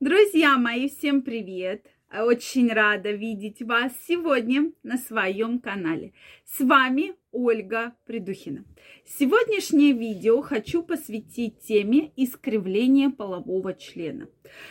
[0.00, 1.84] Друзья мои, всем привет!
[2.10, 6.14] Очень рада видеть вас сегодня на своем канале.
[6.46, 8.64] С вами Ольга Придухина.
[9.04, 14.30] Сегодняшнее видео хочу посвятить теме искривления полового члена.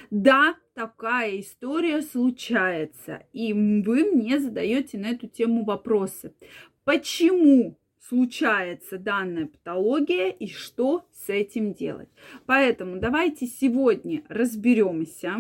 [0.10, 6.34] Да, такая история случается, и вы мне задаете на эту тему вопросы.
[6.86, 7.78] Почему
[8.08, 12.10] случается данная патология и что с этим делать.
[12.46, 15.38] Поэтому давайте сегодня разберемся.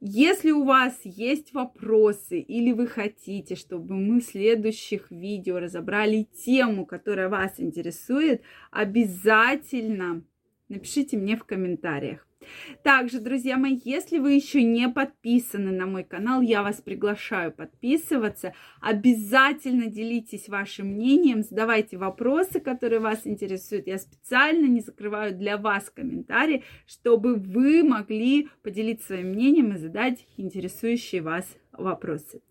[0.00, 6.84] Если у вас есть вопросы или вы хотите, чтобы мы в следующих видео разобрали тему,
[6.84, 10.22] которая вас интересует, обязательно
[10.68, 12.26] напишите мне в комментариях.
[12.82, 18.54] Также, друзья мои, если вы еще не подписаны на мой канал, я вас приглашаю подписываться.
[18.80, 23.86] Обязательно делитесь вашим мнением, задавайте вопросы, которые вас интересуют.
[23.86, 30.26] Я специально не закрываю для вас комментарии, чтобы вы могли поделиться своим мнением и задать
[30.36, 31.46] интересующие вас
[31.78, 32.42] вопросы.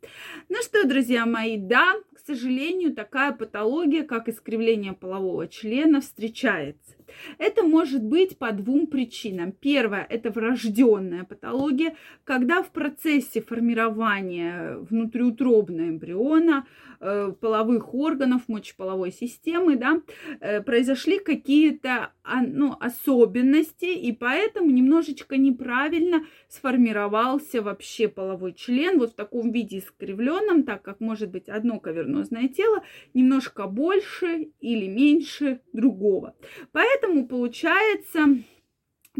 [0.49, 6.95] Ну что, друзья мои, да, к сожалению, такая патология, как искривление полового члена, встречается.
[7.37, 9.51] Это может быть по двум причинам.
[9.51, 16.65] Первое– это врожденная патология, когда в процессе формирования внутриутробного эмбриона,
[16.99, 20.01] э, половых органов, мочеполовой системы, да,
[20.39, 29.12] э, произошли какие-то а, ну, особенности, и поэтому немножечко неправильно сформировался вообще половой член, вот
[29.13, 32.83] в таком виде искривленном, так как может быть одно кавернозное тело
[33.13, 36.35] немножко больше или меньше другого.
[36.71, 38.43] Поэтому получается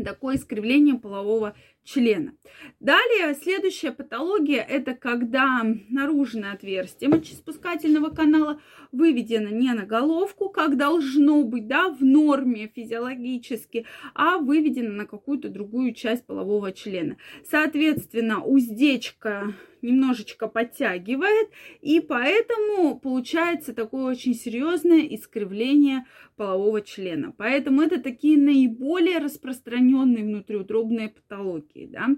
[0.04, 2.34] такое искривление полового члена.
[2.80, 11.44] Далее, следующая патология– это когда наружное отверстие мочеспускательного канала выведено не на головку, как должно
[11.44, 17.18] быть, да, в норме физиологически, а выведено на какую-то другую часть полового члена.
[17.50, 21.50] Соответственно, уздечка немножечко подтягивает,
[21.82, 26.06] и поэтому получается такое очень серьезное искривление
[26.36, 27.34] полового члена.
[27.38, 31.73] Поэтому это такие наиболее распространенные внутриутробные патологии.
[31.76, 32.10] Да?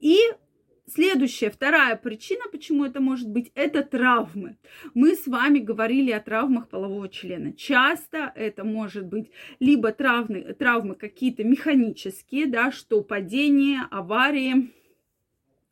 [0.00, 0.18] И
[0.88, 4.56] Следующая, вторая причина, почему это может быть, это травмы.
[4.94, 7.52] Мы с вами говорили о травмах полового члена.
[7.54, 14.70] Часто это может быть либо травмы, травмы какие-то механические, да, что падение, аварии,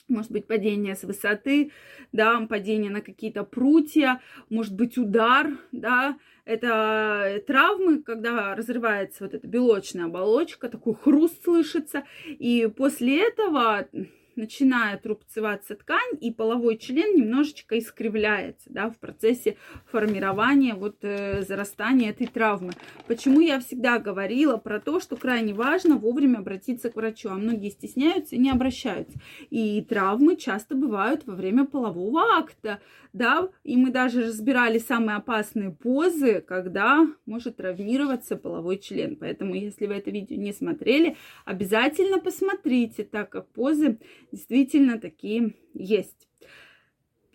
[0.09, 1.73] может быть падение с высоты,
[2.13, 4.21] да, падение на какие-то прутья,
[4.51, 12.05] может быть удар, да, это травмы, когда разрывается вот эта белочная оболочка, такой хруст слышится,
[12.27, 13.89] и после этого
[14.37, 19.57] начинает рубцеваться ткань, и половой член немножечко искривляется, да, в процессе
[19.91, 22.73] формирования, вот, э, зарастания этой травмы.
[23.07, 27.71] Почему я всегда говорила про то, что крайне важно вовремя обратиться к врачу, а многие
[27.71, 29.19] стесняются и не обращаются.
[29.51, 32.81] И травмы часто бывают во время полового акта,
[33.13, 39.17] да, и мы даже разбирали самые опасные позы, когда может травмироваться половой член.
[39.17, 43.99] Поэтому, если вы это видео не смотрели, обязательно посмотрите, так как позы
[44.35, 46.29] действительно такие есть.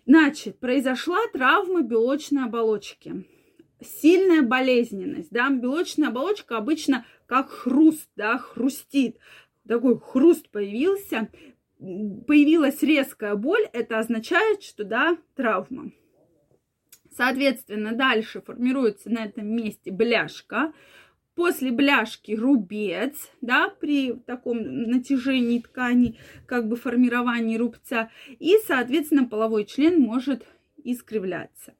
[0.06, 3.26] Значит, произошла травма белочной оболочки.
[3.80, 9.18] Сильная болезненность, да, белочная оболочка обычно как хруст, да, хрустит.
[9.66, 11.30] Такой хруст появился,
[11.78, 15.92] появилась резкая боль, это означает, что, да, травма.
[17.16, 20.72] Соответственно, дальше формируется на этом месте бляшка,
[21.40, 28.10] После бляшки рубец, да, при таком натяжении ткани, как бы формировании рубца.
[28.38, 30.44] И, соответственно, половой член может
[30.84, 31.72] искривляться.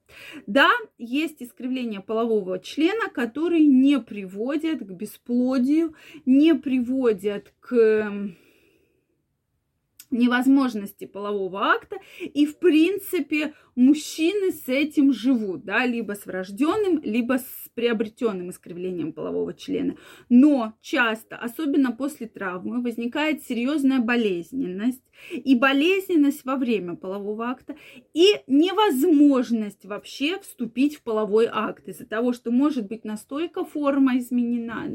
[0.47, 5.95] Да, есть искривление полового члена, которые не приводят к бесплодию,
[6.25, 8.11] не приводят к
[10.11, 17.39] невозможности полового акта, и, в принципе, мужчины с этим живут, да, либо с врожденным, либо
[17.39, 19.97] с приобретенным искривлением полового члена.
[20.29, 27.77] Но часто, особенно после травмы, возникает серьезная болезненность, и болезненность во время полового акта,
[28.15, 34.87] и невозможность вообще вступить в половой акт из-за того, что может быть настолько форма изменена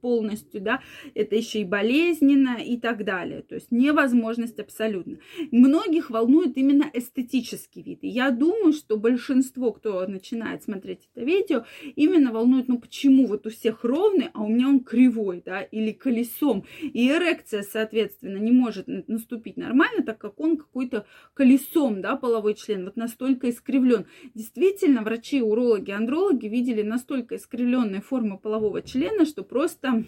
[0.00, 0.80] полностью, да,
[1.14, 3.42] это еще и болезненно и так далее.
[3.42, 5.18] То есть невозможность абсолютно.
[5.50, 7.98] Многих волнует именно эстетический вид.
[8.02, 11.64] И я думаю, что большинство, кто начинает смотреть это видео,
[11.96, 15.92] именно волнует, ну почему вот у всех ровный, а у меня он кривой, да, или
[15.92, 16.64] колесом.
[16.80, 22.84] И эрекция, соответственно, не может наступить нормально, так как он какой-то колесом, да, половой член,
[22.84, 24.06] вот настолько искривлен.
[24.34, 30.04] Действительно, врачи, урологи, андрологи видели настолько искривленные формы полового члена, что просто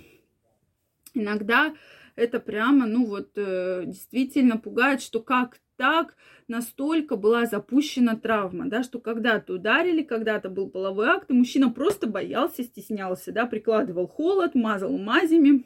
[1.15, 1.75] иногда
[2.17, 6.17] это прямо, ну вот, э, действительно пугает, что как так
[6.49, 12.07] настолько была запущена травма, да, что когда-то ударили, когда-то был половой акт, и мужчина просто
[12.07, 15.65] боялся, стеснялся, да, прикладывал холод, мазал мазями,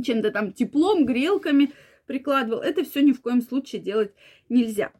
[0.00, 1.72] чем-то там теплом, грелками
[2.06, 2.60] прикладывал.
[2.60, 4.12] Это все ни в коем случае делать
[4.48, 4.92] нельзя.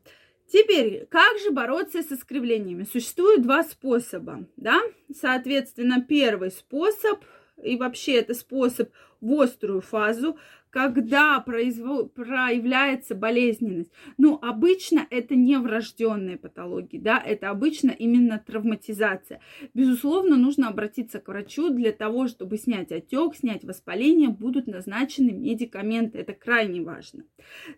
[0.48, 2.84] Теперь, как же бороться с искривлениями?
[2.84, 4.80] Существует два способа, да?
[5.12, 7.24] Соответственно, первый способ,
[7.62, 10.38] и вообще это способ в острую фазу,
[10.70, 12.12] когда производ...
[12.12, 13.90] проявляется болезненность.
[14.18, 19.40] Ну, обычно это не врожденные патологии, да, это обычно именно травматизация.
[19.72, 26.18] Безусловно, нужно обратиться к врачу для того, чтобы снять отек, снять воспаление, будут назначены медикаменты,
[26.18, 27.24] это крайне важно.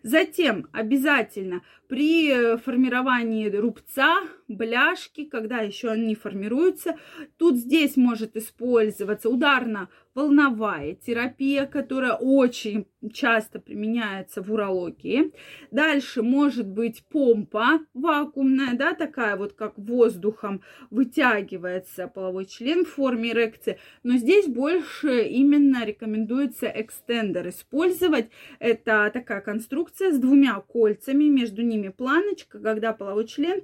[0.03, 4.19] Затем обязательно при формировании рубца,
[4.49, 6.97] бляшки, когда еще они формируются,
[7.37, 15.31] тут здесь может использоваться ударно волновая терапия, которая очень часто применяется в урологии.
[15.71, 23.31] Дальше может быть помпа вакуумная, да, такая вот как воздухом вытягивается половой член в форме
[23.31, 23.79] эрекции.
[24.03, 28.29] Но здесь больше именно рекомендуется экстендер использовать.
[28.59, 33.61] Это такая конструкция с двумя кольцами, между ними планочка, когда половой член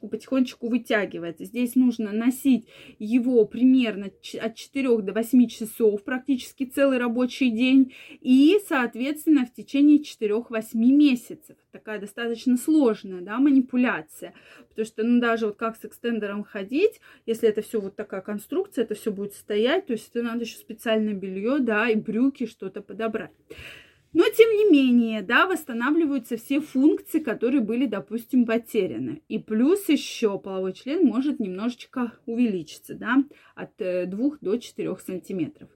[0.00, 1.44] потихонечку-потихонечку вытягивается.
[1.44, 2.66] Здесь нужно носить
[2.98, 4.10] его примерно
[4.40, 7.94] от 4 до 8 часов, практически целый рабочий день.
[8.20, 11.56] И, соответственно, в течение 4-8 месяцев.
[11.72, 14.32] Такая достаточно сложная да, манипуляция.
[14.68, 18.84] Потому что, ну, даже вот как с экстендером ходить, если это все вот такая конструкция,
[18.84, 22.80] это все будет стоять, то есть это надо еще специальное белье, да, и брюки, что-то
[22.80, 23.32] подобрать.
[24.16, 29.20] Но, тем не менее, да, восстанавливаются все функции, которые были, допустим, потеряны.
[29.28, 33.22] И плюс еще половой член может немножечко увеличиться, да,
[33.54, 34.06] от 2 э,
[34.40, 35.68] до 4 сантиметров.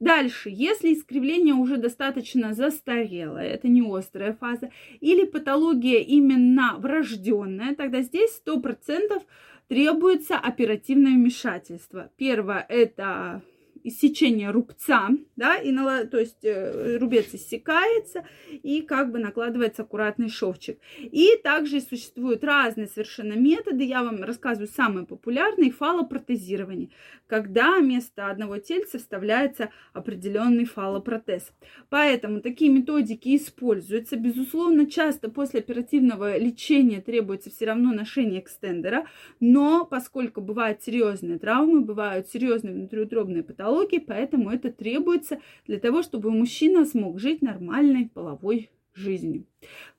[0.00, 8.02] Дальше, если искривление уже достаточно застарело, это не острая фаза, или патология именно врожденная, тогда
[8.02, 9.22] здесь 100%
[9.68, 12.10] требуется оперативное вмешательство.
[12.16, 13.42] Первое– это
[13.86, 20.78] иссечение рубца, да, и то есть э, рубец иссякается и как бы накладывается аккуратный шовчик.
[20.98, 26.90] И также существуют разные совершенно методы, я вам рассказываю самый популярный фалопротезирование,
[27.28, 31.52] когда вместо одного тельца вставляется определенный фалопротез.
[31.88, 34.16] Поэтому такие методики используются.
[34.16, 39.06] Безусловно, часто после оперативного лечения требуется все равно ношение экстендера,
[39.38, 46.02] но поскольку бывают серьезные травмы, бывают серьезные внутриутробные патологии, патологии, поэтому это требуется для того,
[46.02, 49.46] чтобы мужчина смог жить нормальной половой жизнью.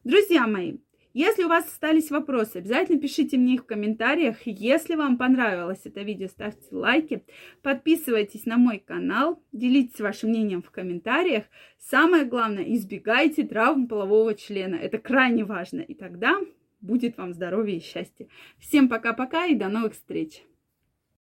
[0.04, 0.78] Друзья мои,
[1.14, 4.38] если у вас остались вопросы, обязательно пишите мне их в комментариях.
[4.46, 7.24] Если вам понравилось это видео, ставьте лайки,
[7.62, 11.46] подписывайтесь на мой канал, делитесь вашим мнением в комментариях.
[11.80, 14.76] Самое главное, избегайте травм полового члена.
[14.76, 15.82] Это крайне важно.
[15.82, 16.40] И тогда
[16.82, 18.28] будет вам здоровье и счастье.
[18.60, 20.44] Всем пока-пока и до новых встреч!